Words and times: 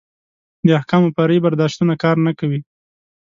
د 0.65 0.67
احکامو 0.79 1.13
فرعي 1.15 1.39
برداشتونه 1.45 1.93
کار 2.03 2.15
نه 2.25 2.31
کوي. 2.39 2.59